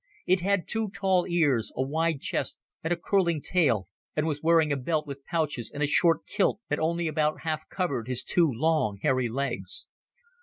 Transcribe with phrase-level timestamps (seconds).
[0.25, 4.71] It had two tall ears, a wide chest, and a curling tail, and was wearing
[4.71, 8.51] a belt with pouches and a short kilt that only about half covered his two
[8.51, 9.89] long, hairy legs.